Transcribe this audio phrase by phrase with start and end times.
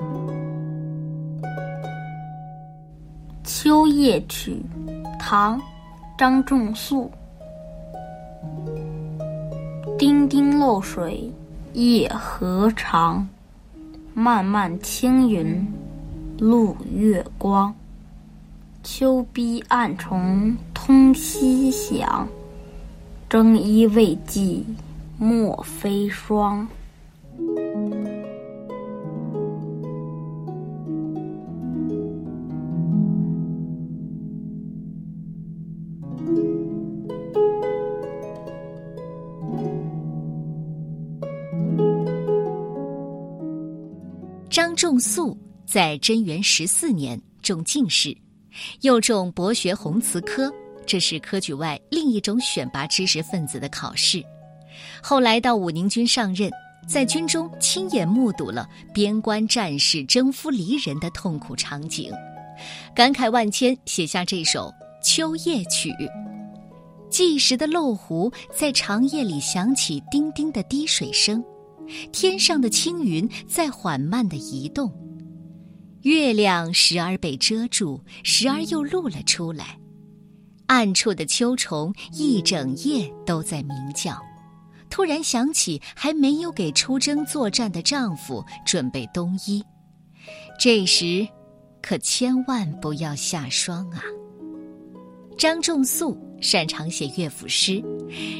[3.44, 4.64] 《秋夜曲》
[5.18, 5.58] 唐·
[6.16, 7.10] 张仲素。
[9.98, 11.30] 丁丁漏水
[11.74, 13.28] 夜何长，
[14.14, 15.66] 漫漫青云
[16.38, 17.74] 路月光。
[18.82, 22.26] 秋逼暗虫通夕响，
[23.28, 24.64] 征衣未寄
[25.18, 26.66] 莫非霜。
[44.50, 48.12] 张仲素在贞元十四年中进士，
[48.80, 50.52] 又中博学鸿词科，
[50.84, 54.20] 这是科举外另一种选拔知识分子的考试。
[55.00, 56.50] 后来到武宁军上任，
[56.88, 62.12] 在军中亲眼目睹了边关战士征夫离人的痛苦场景，
[62.92, 64.62] 感慨万千，写下这首
[65.00, 65.90] 《秋夜曲》。
[67.08, 71.40] 计时的漏壶在长夜里响起叮叮的滴水声。
[72.12, 74.92] 天上的青云在缓慢的移动，
[76.02, 79.78] 月亮时而被遮住，时而又露了出来。
[80.66, 84.20] 暗处的秋虫一整夜都在鸣叫。
[84.88, 89.62] 突然想起还没有给出征作战的丈夫准备冬衣，
[90.58, 91.26] 这时
[91.80, 94.02] 可千万不要下霜啊！
[95.38, 96.18] 张仲素。
[96.40, 97.82] 擅长写乐府诗，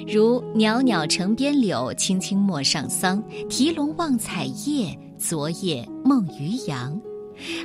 [0.09, 3.23] 如“袅袅城边柳，青青陌上桑。
[3.49, 7.01] 提笼望彩叶，昨夜梦渔阳。”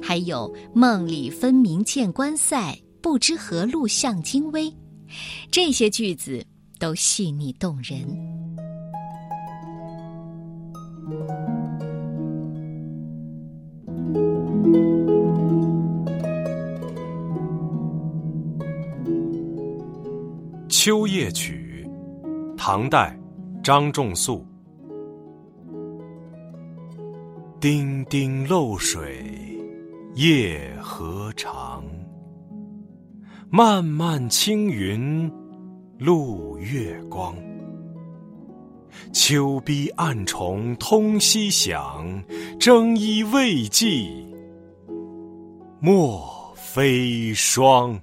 [0.02, 4.72] 还有“梦里分明见关塞，不知何路向京微。”
[5.52, 6.45] 这些句子
[6.80, 7.99] 都细腻动人。
[20.85, 21.83] 《秋夜曲》，
[22.55, 23.19] 唐代，
[23.63, 24.45] 张仲素。
[27.59, 29.59] 丁丁漏水
[30.13, 31.83] 夜何长，
[33.49, 35.27] 漫漫青云
[35.97, 37.35] 路月光。
[39.11, 42.23] 秋逼暗虫通夕响，
[42.59, 44.23] 征衣未寄
[45.79, 47.99] 莫非霜。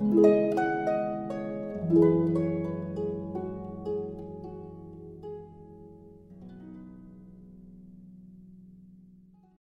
[0.00, 0.68] Música